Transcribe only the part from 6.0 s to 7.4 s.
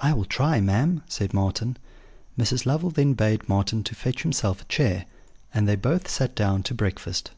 sat down to breakfast.